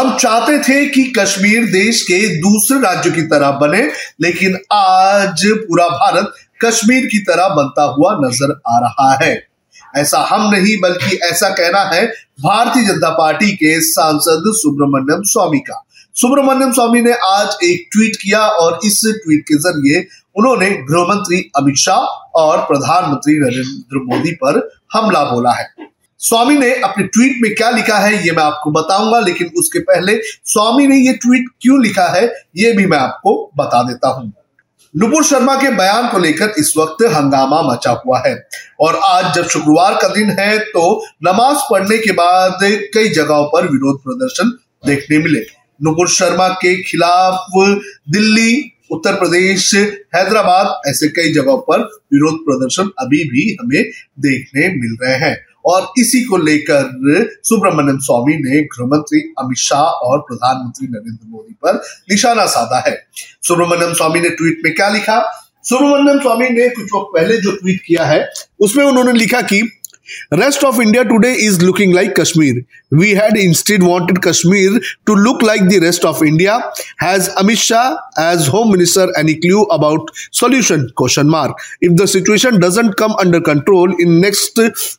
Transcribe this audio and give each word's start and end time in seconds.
हम 0.00 0.14
चाहते 0.16 0.58
थे 0.58 0.84
कि 0.86 1.02
कश्मीर 1.18 1.64
देश 1.70 2.00
के 2.02 2.18
दूसरे 2.40 2.78
राज्यों 2.80 3.12
की 3.14 3.22
तरह 3.22 3.50
बने, 3.60 3.82
लेकिन 4.20 4.56
आज 4.72 5.42
पूरा 5.58 5.88
भारत 5.88 6.32
कश्मीर 6.64 7.06
की 7.06 7.18
तरह 7.24 7.48
बनता 7.48 7.82
हुआ 7.88 8.12
नज़र 8.20 8.54
आ 8.68 8.78
रहा 8.78 9.12
है। 9.22 9.34
ऐसा 9.96 10.18
हम 10.20 10.48
नहीं, 10.50 10.76
बल्कि 10.80 11.16
ऐसा 11.24 11.48
कहना 11.50 11.82
है 11.84 12.06
भारतीय 12.40 12.84
जनता 12.84 13.10
पार्टी 13.10 13.50
के 13.52 13.80
सांसद 13.80 14.50
सुब्रमण्यम 14.54 15.22
स्वामी 15.24 15.58
का। 15.58 15.82
सुब्रमण्यम 16.16 16.72
स्वामी 16.72 17.02
ने 17.02 17.12
आज 17.26 17.64
एक 17.64 17.88
ट्वीट 17.92 18.16
किया 18.16 18.40
और 18.40 18.78
इस 18.84 19.00
ट्वीट 19.24 19.44
के 19.48 19.58
ज़रिए 19.58 20.06
उन्होंने 20.36 20.70
गृह 20.90 21.04
मंत्री 21.04 21.42
अमित 21.56 21.76
शाह 21.76 22.40
और 22.40 22.64
प्रधानमंत्री 22.64 23.38
नरेंद्र 23.38 24.04
मोदी 24.06 24.32
पर 24.44 24.68
हमला 24.94 25.24
बोला 25.24 25.52
है। 25.52 25.68
स्वामी 26.20 26.56
ने 26.56 26.72
अपने 26.74 27.04
ट्वीट 27.04 27.36
में 27.42 27.54
क्या 27.54 27.70
लिखा 27.70 27.98
है, 27.98 28.12
ये 28.24 28.32
मैं 28.32 28.42
आपको 28.42 28.70
बताऊँगा, 28.72 29.20
लेकिन 29.20 29.50
उसके 29.58 29.78
पहले 29.80 30.16
स्वामी 30.46 30.86
ने 30.86 30.96
ये 30.98 31.12
ट्वीट 31.14 31.48
क्यों 31.62 31.80
लिखा 31.82 32.06
है, 32.08 32.26
ये 32.56 32.72
भी 32.72 32.86
मैं 32.86 32.98
आपको 32.98 33.32
बता 33.58 33.82
देता 33.82 34.08
हूँ। 34.10 34.32
नुपुर 34.94 35.24
शर्मा 35.24 35.54
के 35.56 35.70
बयान 35.72 36.08
को 36.08 36.18
लेकर 36.18 36.52
इस 36.58 36.72
वक्त 36.76 37.02
हंगामा 37.14 37.60
मचा 37.64 37.90
हुआ 38.04 38.22
है, 38.26 38.34
और 38.80 39.00
आज 39.04 39.34
जब 39.34 39.48
शुक्रवार 39.48 39.94
का 39.94 40.08
दिन 40.10 40.30
है 40.38 40.58
तो 40.66 40.82
नमाज़ 41.24 41.58
पढ़ने 41.70 41.98
के 41.98 42.12
बाद 42.14 42.58
कई 42.94 43.08
जगहों 43.10 43.44
पर 43.48 43.66
विरोध 43.68 44.02
प्रदर्शन 44.02 44.50
देखने 44.84 45.18
मिले। 45.18 45.40
नुपुर 45.80 46.08
शर्मा 46.10 46.48
के 46.56 46.74
खिलाफ 46.82 47.46
दिल्ली, 48.10 48.72
उत्तर 48.90 49.14
प्रदेश, 49.14 49.74
हैदराबाद, 50.14 50.80
ऐसे 50.88 51.08
कई 51.10 51.32
जगहों 51.34 51.58
पर 51.62 51.80
विरोध 52.12 52.44
प्रदर्शन 52.44 52.90
अभी 52.98 53.24
भी 53.26 53.50
हमें 53.60 53.82
देखने 54.20 54.68
मिल 54.70 54.96
रहे 55.02 55.16
हैं। 55.20 55.36
और 55.64 55.92
इसी 55.98 56.22
को 56.24 56.36
लेकर 56.36 57.30
सुब्रमण्यम 57.44 57.98
स्वामी 57.98 58.34
ने 58.34 58.62
गृहमंत्री 58.64 59.20
अमित 59.38 59.58
शाह 59.58 59.80
और 59.80 60.18
प्रधानमंत्री 60.20 60.88
नरेंद्र 60.88 61.28
मोदी 61.28 61.54
पर 61.64 61.82
निशाना 62.10 62.46
साधा 62.46 62.82
है। 62.86 62.96
सुब्रमण्यम 63.42 63.92
स्वामी 63.92 64.20
ने 64.20 64.30
ट्वीट 64.30 64.60
में 64.64 64.74
क्या 64.74 64.88
लिखा? 64.88 65.20
सुब्रमण्यम 65.64 66.20
स्वामी 66.20 66.48
ने 66.48 66.68
कुछ 66.68 66.84
वक्त 66.84 67.10
पहले 67.14 67.36
जो 67.36 67.50
ट्वीट 67.52 67.80
किया 67.86 68.04
है, 68.04 68.28
उसमें 68.60 68.84
उन्होंने 68.84 69.12
लिखा 69.12 69.40
कि 69.42 69.60
Rest 70.32 70.64
of 70.64 70.80
India 70.80 71.04
today 71.04 71.32
is 71.34 71.62
looking 71.62 71.92
like 71.92 72.14
Kashmir. 72.14 72.62
We 72.90 73.14
had 73.14 73.36
instead 73.36 73.82
wanted 73.82 74.22
Kashmir 74.22 74.80
to 75.06 75.14
look 75.14 75.42
like 75.42 75.68
the 75.68 75.80
rest 75.80 76.04
of 76.04 76.22
India. 76.22 76.58
Has 76.98 77.28
Amit 77.30 77.58
Shah 77.58 77.96
as 78.16 78.46
Home 78.46 78.70
Minister 78.72 79.08
any 79.18 79.36
clue 79.36 79.62
about 79.64 80.10
solution? 80.32 80.90
Question 80.96 81.28
mark. 81.28 81.56
If 81.80 81.96
the 81.96 82.06
situation 82.06 82.60
doesn't 82.60 82.96
come 82.96 83.12
under 83.12 83.40
control 83.40 83.94
in 84.00 84.20
next 84.20 84.58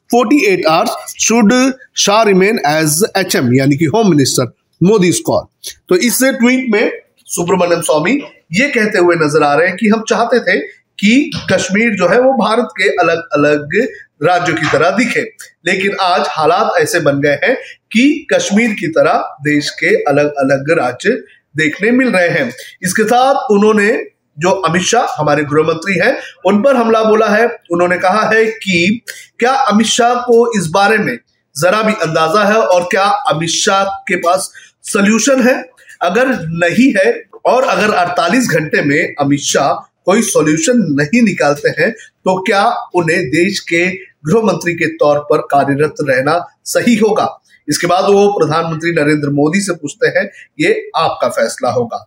48 0.10 0.66
hours, 0.66 0.90
should 1.18 1.52
Shah 1.94 2.24
remain 2.24 2.60
as 2.66 3.04
HM 3.16 3.54
यानी 3.54 3.78
कि 3.78 3.86
home 3.96 4.10
minister 4.10 4.52
Modi 4.82 5.12
call 5.26 5.46
तो 5.90 5.96
इस 6.08 6.20
tweet 6.24 6.70
में 6.72 6.92
सुब्रमण्यम 7.36 7.82
स्वामी 7.82 8.14
ये 8.60 8.68
कहते 8.70 9.00
हुए 9.00 9.16
नज़र 9.16 9.44
आ 9.44 9.54
रहे 9.56 9.68
हैं 9.68 9.76
कि 9.78 9.88
हम 9.90 10.04
चाहते 10.10 10.40
थे 10.48 10.60
कि 11.00 11.32
कश्मीर 11.52 11.96
जो 11.98 12.08
है 12.08 12.20
वो 12.22 12.34
भारत 12.38 12.74
के 12.80 12.90
अलग 13.04 13.22
अलग 13.38 13.78
राज्यों 14.24 14.58
की 14.58 14.68
तरह 14.72 14.90
दिखे। 14.90 15.22
लेकिन 15.66 15.96
आज 16.02 16.26
हालात 16.30 16.82
ऐसे 16.82 17.00
बन 17.00 17.22
गए 17.22 17.40
हैं 17.44 17.56
कि 17.92 18.28
कश्मीर 18.34 18.72
की 18.72 18.88
तरह 18.88 19.36
देश 19.42 19.70
के 19.70 20.04
अलग 20.04 20.26
अलग 20.26 20.80
राज्य 20.80 21.10
देखने 21.58 21.92
मिल 21.92 22.12
रहे 22.12 22.30
हैं। 22.30 22.54
इसके 22.82 23.04
साथ 23.04 23.52
उन्होंने 23.52 24.06
जो 24.40 24.50
अमित 24.50 24.82
शाह 24.82 25.22
हमारे 25.22 25.44
गृह 25.44 25.64
मंत्री 25.64 25.98
हैं, 25.98 26.18
उन 26.46 26.62
पर 26.62 26.76
हमला 26.76 27.04
बोला 27.04 27.28
है। 27.28 27.48
उन्होंने 27.72 27.98
कहा 27.98 28.30
है 28.34 28.46
कि 28.46 29.02
क्या 29.40 29.52
अमित 29.52 29.88
शाह 29.88 30.14
को 30.14 30.60
इस 30.60 30.68
बारे 30.68 30.98
में 30.98 31.20
जरा 31.58 31.82
भी 31.82 31.94
अंदाज़ा 31.94 32.44
है 32.44 32.56
और 32.56 32.84
क्या 32.84 33.04
अमित 33.04 33.50
शाह 33.50 33.84
के 33.84 34.16
पास 34.16 34.52
सोल्यूशन 34.84 35.42
है? 35.42 35.70
अगर 36.02 36.28
नहीं 36.42 36.94
है 36.98 37.24
और 37.46 37.64
अगर 37.64 37.94
48 37.94 38.50
घंटे 38.50 38.82
में 38.82 39.16
अमित 39.20 39.40
शाह 39.40 39.91
कोई 40.08 40.22
सॉल्यूशन 40.22 40.78
नहीं 40.92 41.22
निकालते 41.22 41.70
हैं 41.80 41.92
तो 41.92 42.42
क्या 42.44 42.64
उन्हें 42.96 43.24
देश 43.30 43.60
के 43.70 43.86
गृह 44.26 44.42
मंत्री 44.44 44.74
के 44.74 44.88
तौर 44.98 45.20
पर 45.30 45.42
कार्यरत 45.52 45.96
रहना 46.02 46.40
सही 46.66 46.96
होगा? 46.96 47.38
इसके 47.68 47.88
बाद 47.88 48.06
वो 48.06 48.28
प्रधानमंत्री 48.32 48.92
नरेंद्र 48.92 49.30
मोदी 49.30 49.62
से 49.62 49.74
पूछते 49.74 50.08
हैं, 50.10 50.30
ये 50.60 50.90
आपका 50.96 51.28
फैसला 51.30 51.70
होगा। 51.72 51.98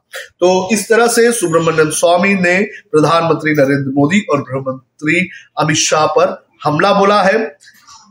तो 0.40 0.68
इस 0.72 0.88
तरह 0.88 1.06
से 1.06 1.30
सुब्रमण्यम 1.32 1.90
स्वामी 1.90 2.34
ने 2.34 2.60
प्रधानमंत्री 2.92 3.52
नरेंद्र 3.52 3.92
मोदी 3.94 4.20
और 4.30 4.42
गृह 4.42 4.60
मंत्री 4.62 5.28
अमित 5.58 5.76
शाह 5.76 6.06
पर 6.08 6.36
हमला 6.64 6.92
बोला 6.92 7.22
है। 7.22 7.38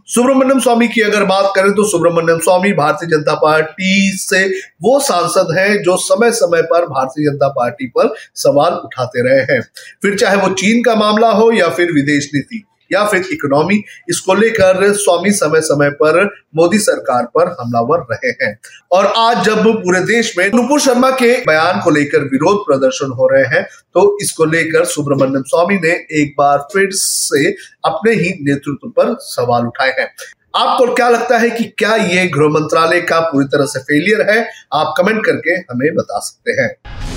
सुब्रमण्यम 0.07 0.59
स्वामी 0.59 0.87
की 0.87 1.01
अगर 1.01 1.23
बात 1.23 1.51
करें 1.55 1.71
तो 1.71 1.83
सुब्रमण्यम 1.83 2.39
स्वामी 2.39 2.71
भारतीय 2.73 3.09
जनता 3.09 3.33
पार्टी 3.33 4.11
से 4.17 4.47
वो 4.83 4.99
सांसद 4.99 5.55
हैं 5.57 5.81
जो 5.83 5.97
समय 5.97 6.31
समय 6.31 6.61
पर 6.61 6.85
भारतीय 6.85 7.29
जनता 7.31 7.47
पार्टी 7.47 7.87
पर 7.87 8.13
सवाल 8.35 8.73
उठाते 8.73 9.23
रहे 9.29 9.53
हैं। 9.53 9.61
फिर 10.01 10.17
चाहे 10.17 10.37
वो 10.37 10.49
चीन 10.53 10.83
का 10.83 10.95
मामला 10.95 11.31
हो 11.31 11.51
या 11.51 11.69
फिर 11.69 11.91
विदेश 11.91 12.29
नीति। 12.35 12.63
या 12.93 13.05
फिर 13.05 13.27
इकोनॉमी 13.31 13.83
इसको 14.09 14.33
लेकर 14.33 14.91
स्वामी 14.95 15.31
समय 15.33 15.61
समय 15.61 15.89
पर 16.01 16.23
मोदी 16.55 16.79
सरकार 16.79 17.23
पर 17.37 17.55
हमलावर 17.59 18.05
रहे 18.11 18.29
हैं। 18.41 18.57
और 18.91 19.05
आज 19.17 19.43
जब 19.45 19.63
पूरे 19.67 19.99
देश 20.05 20.33
में 20.37 20.49
नुपुर 20.55 20.79
शर्मा 20.79 21.09
के 21.11 21.31
बयान 21.47 21.79
को 21.81 21.89
लेकर 21.89 22.23
विरोध 22.25 22.65
प्रदर्शन 22.65 23.11
हो 23.11 23.27
रहे 23.27 23.43
हैं 23.55 23.63
तो 23.95 24.17
इसको 24.21 24.45
लेकर 24.45 24.85
सुब्रमण्यम 24.85 25.43
स्वामी 25.47 25.75
ने 25.77 25.91
एक 26.21 26.33
बार 26.37 26.57
फिर 26.73 26.89
से 26.93 27.49
अपने 27.85 28.13
ही 28.13 28.29
नेतृत्व 28.41 28.89
पर 28.89 29.15
सवाल 29.21 29.65
उठाए 29.65 29.95
हैं। 29.99 30.07
आपको 30.55 30.93
क्या 30.93 31.09
लगता 31.09 31.37
है 31.37 31.49
कि 31.49 31.63
क्या 31.77 31.95
ये 31.95 32.25
गृह 32.27 32.49
मंत्रालय 32.49 33.01
का 33.01 33.19
पूरी 33.21 33.45
तरह 33.47 33.65
से 33.65 33.79
फेलियर 33.79 34.29
है? 34.29 34.45
आप 34.73 34.93
कमेंट 34.97 35.25
करके 35.25 35.51
हमें 35.51 35.89
बता 35.95 36.19
सकते 36.19 36.61
हैं। 36.61 37.12